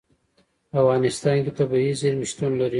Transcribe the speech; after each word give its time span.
په 0.69 0.77
افغانستان 0.83 1.37
کې 1.43 1.51
طبیعي 1.57 1.91
زیرمې 2.01 2.25
شتون 2.31 2.51
لري. 2.59 2.69